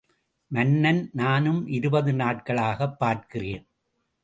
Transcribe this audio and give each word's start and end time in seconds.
மன்னன் 0.47 1.09
நானும் 1.13 1.67
இருபது 1.67 2.13
நாட்களாகப் 2.13 2.99
பார்க்கிறேன். 2.99 3.67